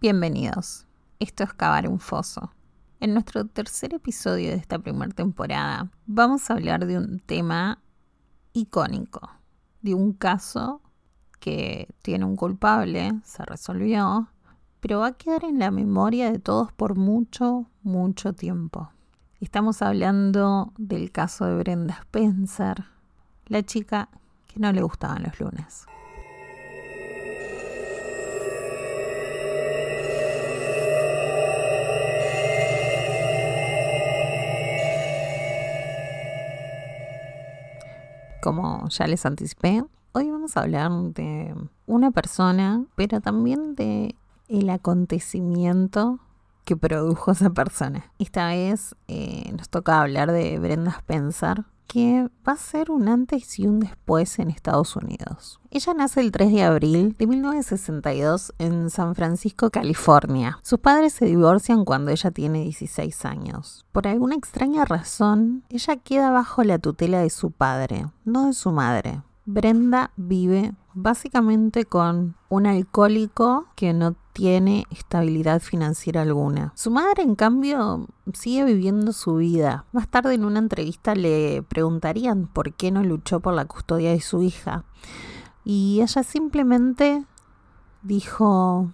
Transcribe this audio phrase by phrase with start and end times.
[0.00, 0.86] Bienvenidos.
[1.18, 2.52] Esto es Cavar un Foso.
[3.00, 7.82] En nuestro tercer episodio de esta primera temporada vamos a hablar de un tema
[8.52, 9.28] icónico,
[9.82, 10.82] de un caso
[11.40, 14.28] que tiene un culpable, se resolvió,
[14.78, 18.92] pero va a quedar en la memoria de todos por mucho, mucho tiempo.
[19.40, 22.84] Estamos hablando del caso de Brenda Spencer,
[23.46, 24.10] la chica
[24.46, 25.88] que no le gustaban los lunes.
[38.48, 44.14] Como ya les anticipé, hoy vamos a hablar de una persona, pero también de
[44.48, 46.18] el acontecimiento
[46.64, 48.10] que produjo esa persona.
[48.18, 53.58] Esta vez eh, nos toca hablar de Brenda Spencer, que va a ser un antes
[53.58, 55.58] y un después en Estados Unidos.
[55.70, 60.60] Ella nace el 3 de abril de 1962 en San Francisco, California.
[60.62, 63.86] Sus padres se divorcian cuando ella tiene 16 años.
[63.90, 68.70] Por alguna extraña razón, ella queda bajo la tutela de su padre, no de su
[68.70, 69.22] madre.
[69.46, 76.72] Brenda vive básicamente con un alcohólico que no tiene estabilidad financiera alguna.
[76.74, 79.84] Su madre, en cambio, sigue viviendo su vida.
[79.92, 84.20] Más tarde en una entrevista le preguntarían por qué no luchó por la custodia de
[84.20, 84.84] su hija.
[85.64, 87.24] Y ella simplemente
[88.02, 88.90] dijo,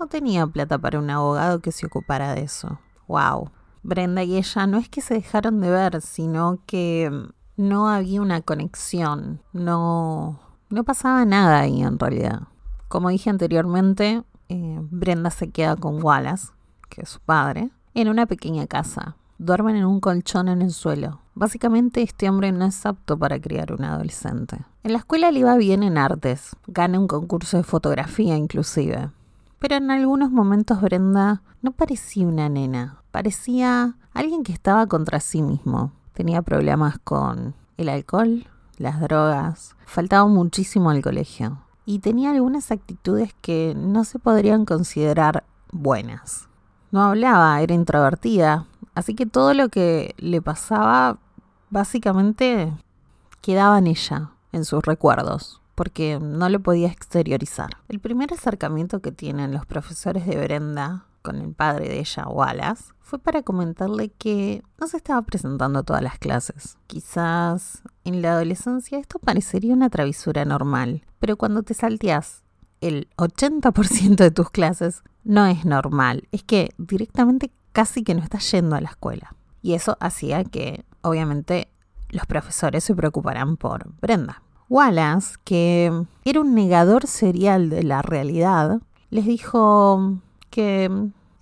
[0.00, 2.78] no tenía plata para un abogado que se ocupara de eso.
[3.08, 3.50] ¡Wow!
[3.82, 7.10] Brenda y ella no es que se dejaron de ver, sino que
[7.56, 10.40] no había una conexión, no,
[10.72, 12.42] no pasaba nada ahí en realidad.
[12.88, 16.48] Como dije anteriormente, eh, Brenda se queda con Wallace,
[16.88, 19.16] que es su padre, en una pequeña casa.
[19.38, 21.20] Duermen en un colchón en el suelo.
[21.34, 24.58] Básicamente este hombre no es apto para criar un adolescente.
[24.82, 29.10] En la escuela le iba bien en artes, gana un concurso de fotografía inclusive.
[29.58, 35.42] Pero en algunos momentos Brenda no parecía una nena, parecía alguien que estaba contra sí
[35.42, 35.92] mismo.
[36.12, 38.46] Tenía problemas con el alcohol,
[38.78, 45.44] las drogas, faltaba muchísimo al colegio y tenía algunas actitudes que no se podrían considerar
[45.70, 46.48] buenas.
[46.90, 51.18] No hablaba, era introvertida, así que todo lo que le pasaba
[51.70, 52.72] básicamente
[53.40, 57.70] quedaba en ella, en sus recuerdos, porque no lo podía exteriorizar.
[57.88, 62.92] El primer acercamiento que tienen los profesores de Brenda con el padre de ella, Wallace,
[63.00, 66.76] fue para comentarle que no se estaba presentando a todas las clases.
[66.86, 72.42] Quizás en la adolescencia esto parecería una travesura normal, pero cuando te salteas
[72.80, 78.50] el 80% de tus clases no es normal, es que directamente casi que no estás
[78.50, 79.34] yendo a la escuela.
[79.62, 81.68] Y eso hacía que, obviamente,
[82.10, 84.42] los profesores se preocuparan por Brenda.
[84.68, 85.92] Wallace, que
[86.24, 88.80] era un negador serial de la realidad,
[89.10, 90.18] les dijo
[90.52, 90.90] que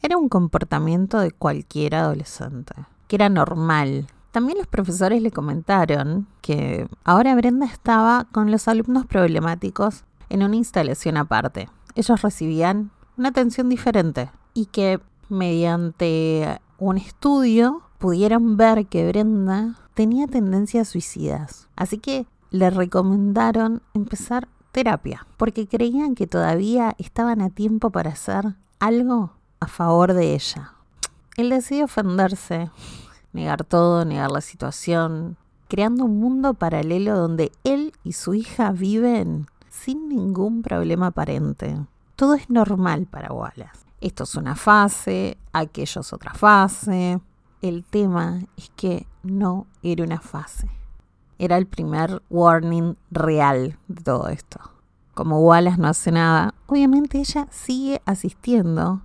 [0.03, 2.75] era un comportamiento de cualquier adolescente,
[3.09, 4.07] que era normal.
[4.31, 10.55] También los profesores le comentaron que ahora Brenda estaba con los alumnos problemáticos en una
[10.57, 11.69] instalación aparte.
[11.97, 20.29] Ellos recibían una atención diferente y que mediante un estudio pudieron ver que Brenda tenía
[20.29, 21.69] tendencias suicidas.
[21.75, 28.55] Así que le recomendaron empezar terapia, porque creían que todavía estaban a tiempo para hacer
[28.81, 30.73] algo a favor de ella.
[31.37, 32.71] Él decide ofenderse,
[33.33, 35.37] negar todo, negar la situación,
[35.69, 41.77] creando un mundo paralelo donde él y su hija viven sin ningún problema aparente.
[42.17, 43.87] Todo es normal para Wallace.
[44.01, 47.21] Esto es una fase, aquello es otra fase.
[47.63, 50.69] El tema es que no era una fase.
[51.39, 54.80] Era el primer warning real de todo esto
[55.15, 59.03] como Wallace no hace nada, obviamente ella sigue asistiendo.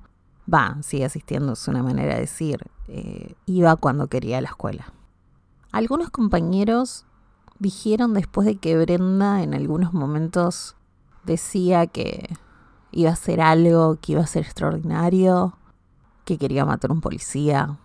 [0.51, 2.59] Va, sigue asistiendo, es una manera de decir.
[2.87, 4.93] Eh, iba cuando quería a la escuela.
[5.71, 7.05] Algunos compañeros
[7.59, 10.75] dijeron después de que Brenda en algunos momentos
[11.23, 12.37] decía que
[12.91, 15.57] iba a hacer algo, que iba a ser extraordinario,
[16.23, 17.77] que quería matar a un policía,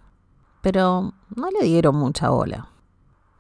[0.61, 2.69] pero no le dieron mucha bola.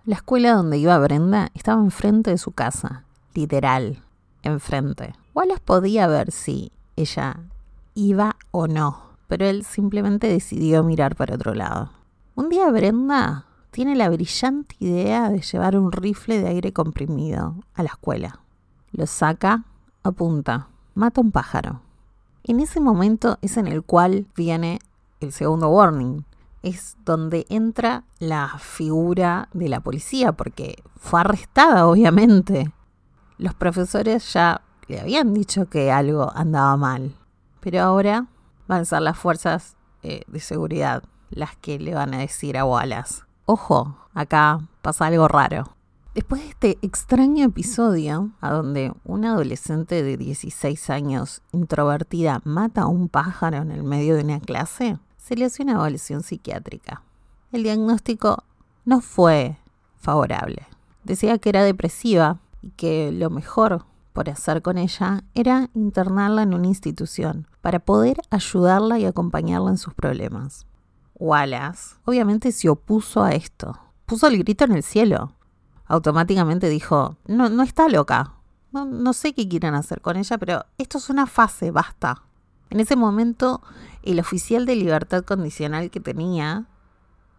[0.04, 3.04] La escuela donde iba Brenda estaba enfrente de su casa,
[3.34, 4.02] literal
[4.42, 5.14] enfrente.
[5.34, 7.40] Wallace podía ver si ella
[7.94, 11.90] iba o no, pero él simplemente decidió mirar para otro lado.
[12.34, 17.82] Un día Brenda tiene la brillante idea de llevar un rifle de aire comprimido a
[17.82, 18.40] la escuela.
[18.92, 19.64] Lo saca,
[20.02, 21.80] apunta, mata un pájaro.
[22.44, 24.80] En ese momento es en el cual viene
[25.20, 26.24] el segundo warning.
[26.62, 32.72] Es donde entra la figura de la policía, porque fue arrestada, obviamente
[33.40, 37.14] los profesores ya le habían dicho que algo andaba mal.
[37.60, 38.26] Pero ahora
[38.68, 42.64] van a ser las fuerzas eh, de seguridad las que le van a decir a
[42.64, 45.76] Wallace, ojo, acá pasa algo raro.
[46.14, 52.86] Después de este extraño episodio, a donde una adolescente de 16 años introvertida mata a
[52.88, 57.02] un pájaro en el medio de una clase, se le hace una evaluación psiquiátrica.
[57.52, 58.42] El diagnóstico
[58.84, 59.56] no fue
[59.98, 60.66] favorable.
[61.04, 66.54] Decía que era depresiva y que lo mejor por hacer con ella era internarla en
[66.54, 70.66] una institución para poder ayudarla y acompañarla en sus problemas.
[71.14, 73.78] Wallace obviamente se opuso a esto.
[74.06, 75.32] Puso el grito en el cielo.
[75.86, 78.34] Automáticamente dijo, no, no está loca.
[78.72, 82.22] No, no sé qué quieren hacer con ella, pero esto es una fase, basta.
[82.70, 83.62] En ese momento,
[84.02, 86.66] el oficial de libertad condicional que tenía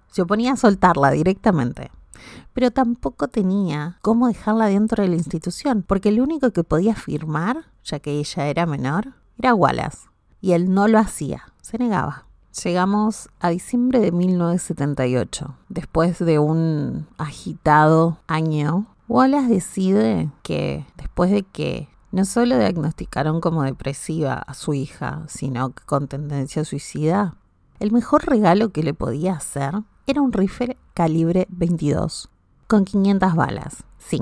[0.07, 1.89] se oponía a soltarla directamente.
[2.54, 7.66] Pero tampoco tenía cómo dejarla dentro de la institución, porque el único que podía firmar,
[7.84, 10.10] ya que ella era menor, era Wallace.
[10.42, 12.25] Y él no lo hacía, se negaba.
[12.63, 15.56] Llegamos a diciembre de 1978.
[15.69, 23.63] Después de un agitado año, Wallace decide que después de que no solo diagnosticaron como
[23.63, 27.36] depresiva a su hija, sino que con tendencia suicida,
[27.80, 32.30] el mejor regalo que le podía hacer era un rifle calibre 22
[32.68, 33.83] con 500 balas.
[33.98, 34.21] Sí.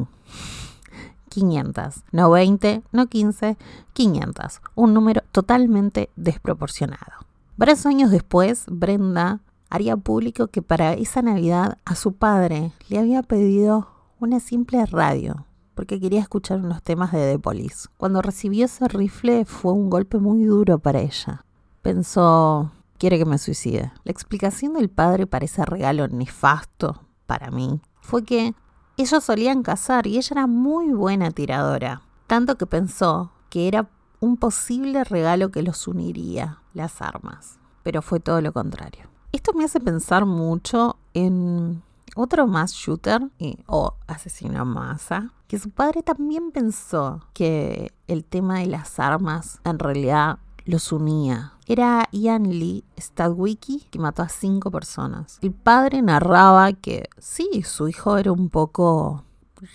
[1.30, 3.58] 500, no 20, no 15,
[3.94, 7.14] 500, un número totalmente desproporcionado.
[7.56, 9.40] Varios años después, Brenda
[9.70, 13.88] haría público que para esa Navidad a su padre le había pedido
[14.20, 15.46] una simple radio
[15.80, 17.88] porque quería escuchar unos temas de The Police.
[17.96, 21.46] Cuando recibió ese rifle fue un golpe muy duro para ella.
[21.82, 23.92] Pensó, quiere que me suicide.
[24.04, 28.54] La explicación del padre para ese regalo nefasto para mí fue que
[28.98, 34.38] ellos solían cazar y ella era muy buena tiradora, tanto que pensó que era un
[34.38, 37.58] posible regalo que los uniría, las armas.
[37.84, 39.06] Pero fue todo lo contrario.
[39.32, 41.82] Esto me hace pensar mucho en
[42.16, 43.22] otro más shooter
[43.68, 49.80] o asesino masa, que su padre también pensó que el tema de las armas en
[49.80, 51.54] realidad los unía.
[51.70, 55.40] Era Ian Lee Stadwicki que mató a cinco personas.
[55.42, 59.24] El padre narraba que sí, su hijo era un poco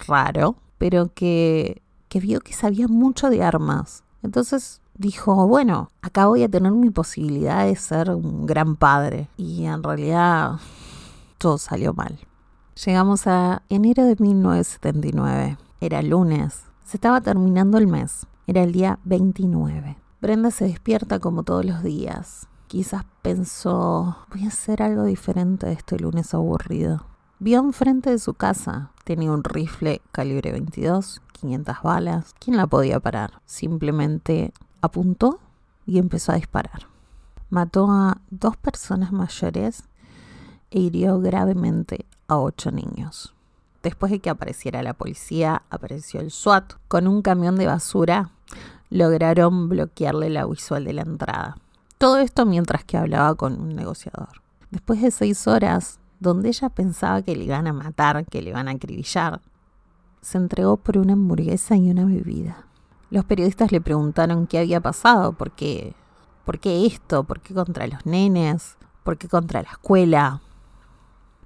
[0.07, 1.81] raro, pero que,
[2.11, 6.89] que vio que sabía mucho de armas entonces dijo, bueno, acá voy a tener mi
[6.89, 9.29] posibilidad de ser un gran padre.
[9.37, 10.53] Y en realidad
[11.37, 12.19] todo salió mal.
[12.85, 15.59] Llegamos a enero de 1979.
[15.81, 16.63] Era lunes.
[16.85, 18.27] Se estaba terminando el mes.
[18.47, 19.99] Era el día 29.
[20.25, 22.49] Brenda se despierta como todos los días.
[22.67, 27.05] Quizás pensó, voy a hacer algo diferente de este lunes aburrido.
[27.41, 28.91] Vio enfrente de su casa.
[29.05, 32.35] Tenía un rifle calibre 22 500 balas.
[32.41, 33.43] ¿Quién la podía parar?
[33.45, 35.41] Simplemente apuntó
[35.85, 36.87] y empezó a disparar.
[37.51, 39.85] Mató a dos personas mayores
[40.71, 43.35] e hirió gravemente a ocho niños.
[43.83, 46.77] Después de que apareciera la policía, apareció el SWAT.
[46.89, 48.31] Con un camión de basura
[48.91, 51.57] lograron bloquearle la visual de la entrada.
[51.99, 54.43] Todo esto mientras que hablaba con un negociador.
[54.71, 58.69] Después de seis horas, donde ella pensaba que le iban a matar, que le iban
[58.69, 59.41] a acribillar,
[60.21, 62.67] se entregó por una hamburguesa y una bebida.
[63.11, 65.95] Los periodistas le preguntaron qué había pasado, por qué,
[66.45, 70.41] por qué esto, por qué contra los nenes, por qué contra la escuela.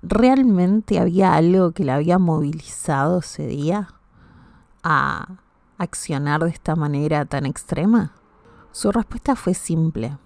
[0.01, 3.89] ¿Realmente había algo que la había movilizado ese día
[4.83, 5.41] a
[5.79, 8.13] accionar de esta manera tan extrema?
[8.73, 10.19] Su respuesta fue simple.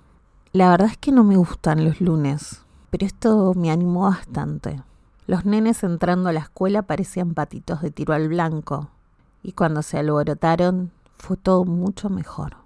[0.53, 4.83] La verdad es que no me gustan los lunes, pero esto me animó bastante.
[5.27, 8.91] Los nenes entrando a la escuela parecían patitos de tiro al blanco,
[9.43, 12.57] y cuando se alborotaron fue todo mucho mejor.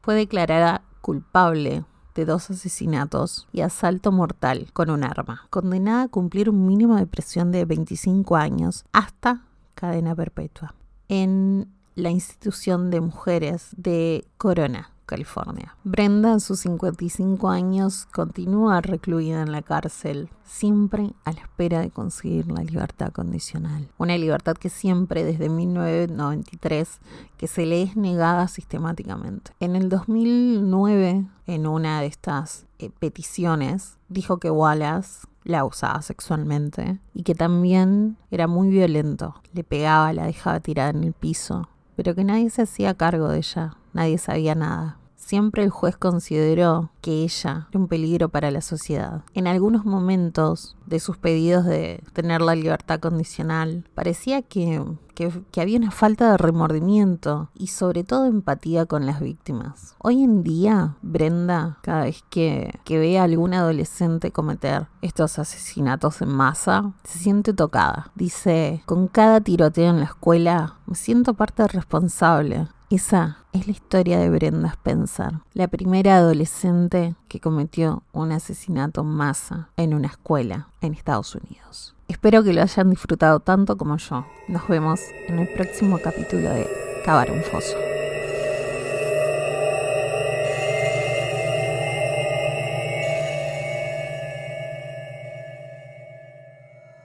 [0.00, 6.50] Fue declarada culpable de dos asesinatos y asalto mortal con un arma, condenada a cumplir
[6.50, 10.74] un mínimo de prisión de 25 años hasta cadena perpetua
[11.08, 15.74] en la institución de mujeres de Corona, California.
[15.82, 21.90] Brenda, a sus 55 años, continúa recluida en la cárcel, siempre a la espera de
[21.90, 23.88] conseguir la libertad condicional.
[23.98, 27.00] Una libertad que siempre, desde 1993,
[27.36, 29.50] que se le es negada sistemáticamente.
[29.58, 37.00] En el 2009, en una de estas eh, peticiones, dijo que Wallace la usaba sexualmente
[37.14, 39.34] y que también era muy violento.
[39.52, 43.38] Le pegaba, la dejaba tirada en el piso, pero que nadie se hacía cargo de
[43.38, 44.97] ella, nadie sabía nada
[45.28, 49.24] siempre el juez consideró que ella era un peligro para la sociedad.
[49.34, 54.82] En algunos momentos de sus pedidos de tener la libertad condicional, parecía que,
[55.14, 59.96] que, había una falta de remordimiento y sobre todo empatía con las víctimas.
[59.98, 66.22] Hoy en día, Brenda, cada vez que, que ve a algún adolescente cometer estos asesinatos
[66.22, 68.12] en masa, se siente tocada.
[68.14, 72.68] Dice, con cada tiroteo en la escuela, me siento parte responsable.
[72.90, 79.08] Esa es la historia de Brenda Spencer, la primera adolescente que cometió un asesinato en
[79.08, 81.94] masa en una escuela en Estados Unidos.
[82.08, 84.24] Espero que lo hayan disfrutado tanto como yo.
[84.48, 86.66] Nos vemos en el próximo capítulo de
[87.04, 87.76] Cavar un Foso.